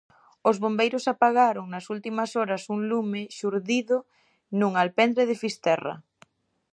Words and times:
Os 0.49 0.57
bombeiros 0.63 1.05
apagaron 1.13 1.65
nas 1.73 1.85
últimas 1.95 2.31
horas 2.37 2.63
un 2.75 2.79
lume 2.91 3.21
xurdido 3.37 3.97
nun 4.59 4.71
alpendre 4.83 5.23
de 5.29 5.39
Fisterra. 5.43 5.93